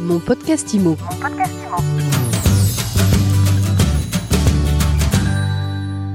[0.00, 0.96] Mon podcast IMO.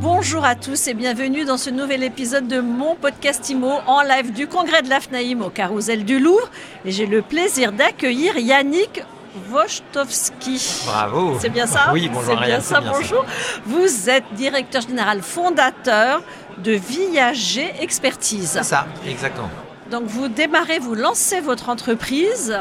[0.00, 4.32] Bonjour à tous et bienvenue dans ce nouvel épisode de mon podcast IMO en live
[4.32, 6.48] du congrès de l'AFNAIM au Carousel du Louvre.
[6.84, 9.02] Et j'ai le plaisir d'accueillir Yannick
[9.50, 10.82] Wojtowski.
[10.86, 11.36] Bravo.
[11.40, 12.98] C'est bien ça Oui, bonjour C'est bien Ariane, ça, c'est bien ça.
[12.98, 13.24] bonjour.
[13.66, 16.22] Vous êtes directeur général fondateur
[16.58, 18.50] de Viager Expertise.
[18.52, 19.50] C'est ça, exactement.
[19.90, 22.56] Donc vous démarrez, vous lancez votre entreprise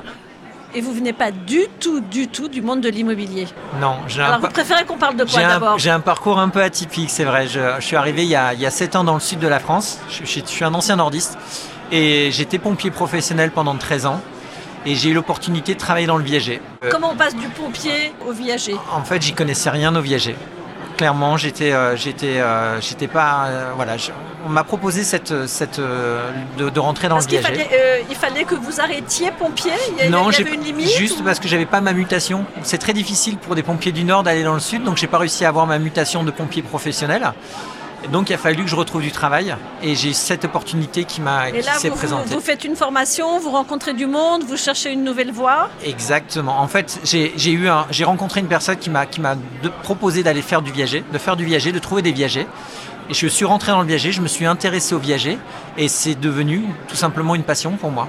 [0.75, 3.47] et vous venez pas du tout, du tout du monde de l'immobilier.
[3.81, 6.49] Non, j'ai un, Alors vous préférez qu'on parle de quoi d'abord j'ai un parcours un
[6.49, 7.47] peu atypique, c'est vrai.
[7.47, 9.39] Je, je suis arrivé il y, a, il y a 7 ans dans le sud
[9.39, 9.99] de la France.
[10.09, 11.37] Je, je- je suis un ancien nordiste
[11.91, 14.21] et j'étais pompier professionnel pendant 13 ans.
[14.85, 16.61] Et j'ai eu l'opportunité de travailler dans le viager.
[16.85, 20.35] Euh, Comment on passe du pompier au viager En fait, j'y connaissais rien au viager.
[20.99, 23.95] Clairement, j'étais, euh, j'étais, euh, j'étais pas, euh, voilà.
[23.95, 24.11] je-
[24.45, 27.69] on m'a proposé cette, cette, de, de rentrer dans Parce le qu'il fallait,
[28.09, 29.71] il fallait que vous arrêtiez pompier
[30.03, 32.43] Il Non, y avait une limite juste ou- parce que j'avais pas ma mutation.
[32.63, 35.19] C'est très difficile pour des pompiers du Nord d'aller dans le Sud, donc j'ai pas
[35.19, 37.31] réussi à avoir ma mutation de pompier professionnel.
[38.11, 41.51] Donc il a fallu que je retrouve du travail et j'ai cette opportunité qui m'a
[41.51, 42.33] qui s'est présentée.
[42.33, 45.69] vous faites une formation, vous rencontrez du monde, vous cherchez une nouvelle voie.
[45.83, 46.59] Exactement.
[46.59, 49.35] En fait, j'ai eu j'ai rencontré une personne qui m'a qui m'a
[49.83, 52.47] proposé d'aller faire du viager, de faire du viager, de trouver des viagers.
[53.09, 55.39] Et je suis rentré dans le viager, je me suis intéressé au viager
[55.77, 58.07] et c'est devenu tout simplement une passion pour moi.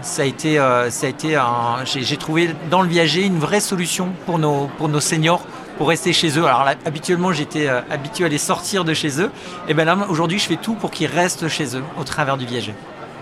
[0.00, 1.38] Ça a été, euh, ça a été
[1.84, 5.42] j'ai trouvé dans le viager une vraie solution pour nos, pour nos seniors
[5.78, 6.44] pour rester chez eux.
[6.46, 9.30] Alors là, habituellement, j'étais euh, habitué à les sortir de chez eux.
[9.68, 12.46] Et ben là, aujourd'hui, je fais tout pour qu'ils restent chez eux au travers du
[12.46, 12.74] viager.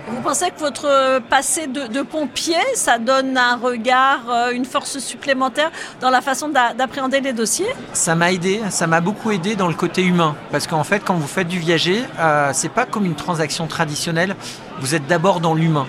[0.09, 4.65] Vous pensez que votre euh, passé de, de pompier, ça donne un regard, euh, une
[4.65, 7.69] force supplémentaire dans la façon d'a- d'appréhender les dossiers?
[7.93, 10.35] Ça m'a aidé, ça m'a beaucoup aidé dans le côté humain.
[10.51, 14.35] Parce qu'en fait, quand vous faites du viager, euh, c'est pas comme une transaction traditionnelle.
[14.81, 15.87] Vous êtes d'abord dans l'humain.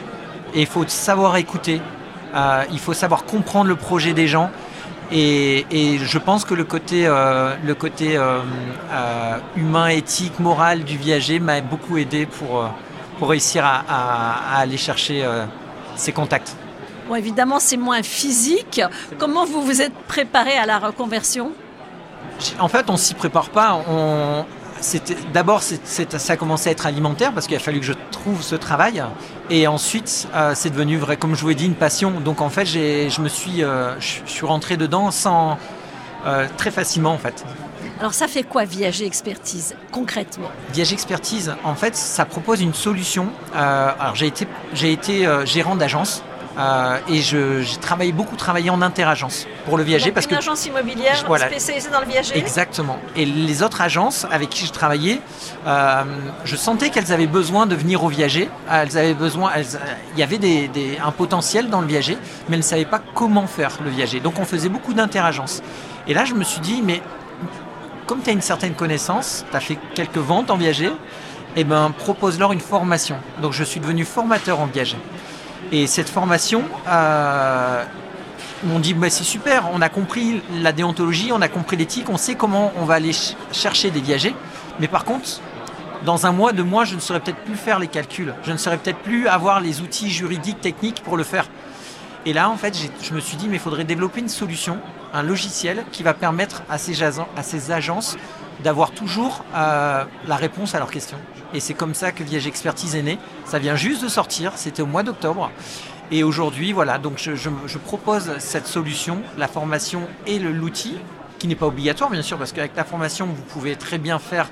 [0.53, 1.81] Et il faut savoir écouter.
[2.35, 4.51] euh, il faut savoir comprendre le projet des gens.
[5.11, 8.39] Et, et je pense que le côté, euh, le côté euh,
[8.91, 12.69] euh, humain, éthique, moral du viager m'a beaucoup aidé pour,
[13.19, 15.25] pour réussir à, à- à aller chercher
[15.95, 16.55] ces contacts.
[17.09, 18.81] Bon, évidemment, c'est moins physique.
[19.17, 21.51] Comment vous vous êtes préparé à la reconversion?
[22.59, 23.81] En fait, on s'y prépare pas.
[23.89, 24.45] On...
[25.34, 28.56] D'abord, ça a commencé à être alimentaire parce qu'il a fallu que je trouve ce
[28.56, 29.03] travail.
[29.50, 32.12] Et ensuite, euh, c'est devenu vrai, comme je vous ai dit, une passion.
[32.19, 35.58] Donc en fait, j'ai- je me suis, euh, je suis rentré dedans sans
[36.25, 37.44] euh, très facilement en fait.
[38.00, 40.50] Alors ça fait quoi Viager Expertise concrètement?
[40.74, 43.28] Viage Expertise, en fait, ça propose une solution.
[43.56, 44.48] Euh, alors j'ai été,
[44.84, 46.24] été gérant d'agence.
[46.57, 50.31] Euh, et je- j'ai travaillé beaucoup travaillé en interagence pour le viager Donc, parce une
[50.34, 51.47] que agence immobilière Voilà.
[51.47, 53.00] spécialisée dans le viager Exactement.
[53.16, 55.22] Et les autres agences avec qui je travaillais,
[55.67, 56.03] euh,
[56.44, 58.50] je sentais qu'elles avaient besoin de venir au viager.
[58.69, 59.79] Elles avaient besoin, elles-
[60.13, 62.17] il y avait des- des- un potentiel dans le viager,
[62.50, 64.19] mais elles ne savaient pas comment faire le viager.
[64.19, 65.62] Donc on faisait beaucoup d'interagences.
[66.07, 67.01] Et là, je me suis dit, mais
[68.07, 70.91] comme tu as une certaine connaissance, tu as fait quelques ventes en viager,
[71.56, 73.16] eh ben, propose-leur une formation.
[73.41, 74.97] Donc je suis devenu formateur en viager.
[75.72, 77.83] Et cette formation, euh,
[78.69, 82.17] on dit bah, c'est super, on a compris la déontologie, on a compris l'éthique, on
[82.17, 84.35] sait comment on va aller ch- chercher des viagers.
[84.79, 85.41] Mais par contre,
[86.05, 88.33] dans un mois, deux mois, je ne saurais peut-être plus faire les calculs.
[88.44, 91.45] Je ne saurais peut-être plus avoir les outils juridiques, techniques pour le faire.
[92.25, 94.77] Et là, en fait, je me suis dit, mais il faudrait développer une solution,
[95.13, 98.17] un logiciel qui va permettre à ces agences
[98.63, 101.17] d'avoir toujours euh, la réponse à leurs questions.
[101.53, 103.17] Et c'est comme ça que Viage Expertise est né.
[103.45, 105.51] Ça vient juste de sortir, c'était au mois d'octobre.
[106.11, 110.97] Et aujourd'hui, voilà, donc je, propose cette solution, la formation et l'outil,
[111.39, 114.50] qui n'est pas obligatoire bien sûr, parce qu'avec la formation, vous pouvez très bien faire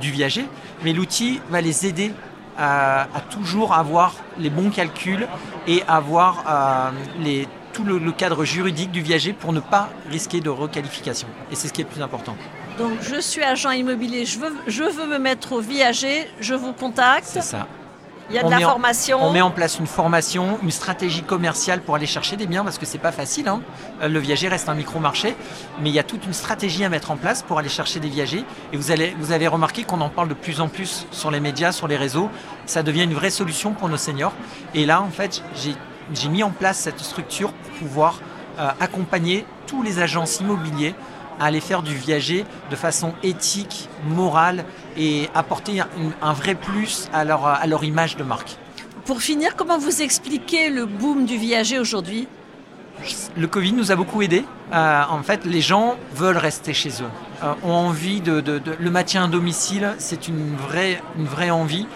[0.00, 0.46] du viager,
[0.82, 2.12] mais l'outil va les aider
[2.56, 5.28] à, à toujours avoir les bons calculs
[5.66, 11.28] et avoir euh, tout le cadre juridique du viager pour ne pas risquer de requalification.
[11.50, 12.36] Et c'est ce qui est le plus important.
[12.78, 16.72] Donc je suis agent immobilier, je veux, je veux me mettre au viager, je vous
[16.72, 17.26] contacte.
[17.26, 17.66] C'est ça.
[18.30, 19.18] Il y a de la en- formation.
[19.22, 22.78] On met en place une formation, une stratégie commerciale pour aller chercher des biens parce
[22.78, 23.46] que c'est pas facile.
[23.48, 23.60] hein.
[24.00, 25.34] Euh, Le viager reste un micro-marché,
[25.80, 28.08] mais il y a toute une stratégie à mettre en place pour aller chercher des
[28.08, 28.44] viagers.
[28.72, 31.40] Et vous, allez, vous avez remarqué qu'on en parle de plus en plus sur les
[31.40, 32.30] médias, sur les réseaux.
[32.64, 34.32] Ça devient une vraie solution pour nos seniors.
[34.74, 35.74] Et là, en fait, j'ai
[36.14, 38.20] j'ai mis en place cette structure pour pouvoir
[38.58, 40.94] euh, accompagner tous les agences immobiliers
[41.40, 44.64] à aller faire du viager de façon éthique, morale
[44.96, 45.88] et apporter un,
[46.20, 48.56] un vrai plus à leur, à leur image de marque.
[49.04, 52.28] Pour finir, comment vous expliquez le boom du viager aujourd'hui?
[53.36, 54.44] Le Covid nous a beaucoup aidés.
[54.72, 57.10] Euh, en fait, les gens veulent rester chez eux,
[57.42, 61.50] euh, ont envie de, de- de- le maintien à domicile, c'est une vraie, une vraie
[61.50, 61.86] envie.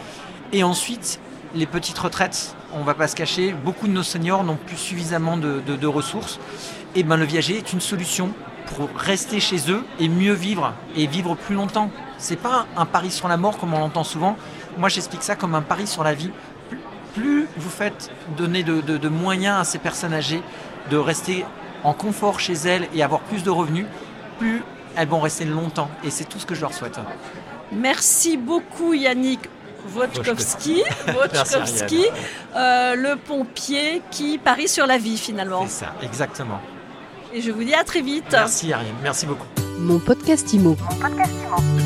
[0.53, 1.21] Et ensuite,
[1.55, 5.37] les petites retraites on va pas se cacher, beaucoup de nos seniors n'ont plus suffisamment
[5.39, 6.39] de, de- de ressources.
[6.95, 8.35] Et ben le viager est une solution
[8.75, 11.91] pour rester chez eux et mieux vivre et vivre plus longtemps.
[12.19, 14.37] C'est pas un pari sur la mort comme on l'entend souvent.
[14.79, 16.31] Moi, j'explique ça comme un pari sur la vie.
[16.69, 16.81] Plus,
[17.15, 20.43] plus vous faites donner de, de- de moyens à ces personnes âgées
[20.91, 21.45] de rester
[21.85, 23.87] en confort chez elles et avoir plus de revenus,
[24.39, 24.63] plus
[24.97, 25.91] elles vont rester longtemps.
[26.05, 26.99] Et c'est tout ce que je leur souhaite.
[27.73, 29.41] Merci beaucoup Yannick
[29.95, 32.05] Wojtkowski, Wojtkowski,
[32.57, 35.65] euh, le pompier qui parie sur la vie finalement.
[35.69, 36.61] C'est ça, exactement.
[37.37, 38.25] Et je vous dis à très vite.
[38.33, 39.47] Merci Ariane, merci beaucoup.
[39.79, 40.75] Mon podcast IMO.
[40.81, 41.86] Mon podcast Imo.